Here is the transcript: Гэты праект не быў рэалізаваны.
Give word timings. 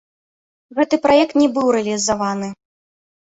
Гэты 0.77 0.99
праект 1.03 1.37
не 1.41 1.49
быў 1.57 1.67
рэалізаваны. 1.75 2.49